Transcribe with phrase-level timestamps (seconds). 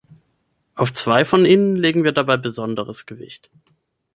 [0.73, 3.51] Auf zwei von ihnen legen wir dabei besonderes Gewicht.